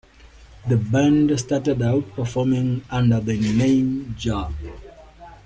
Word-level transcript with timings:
The 0.67 0.77
band 0.77 1.39
started 1.39 1.79
out 1.83 2.15
performing 2.15 2.83
under 2.89 3.19
the 3.19 3.39
name 3.39 4.15
Jar. 4.17 4.51